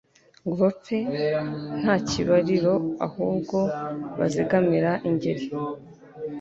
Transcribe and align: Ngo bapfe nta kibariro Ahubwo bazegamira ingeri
Ngo 0.43 0.53
bapfe 0.61 0.97
nta 1.81 1.95
kibariro 2.09 2.73
Ahubwo 3.05 3.57
bazegamira 4.17 4.91
ingeri 5.09 5.45